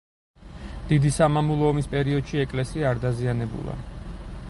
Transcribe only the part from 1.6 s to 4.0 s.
ომის პერიოდში ეკლესია არ დაზიანებულა.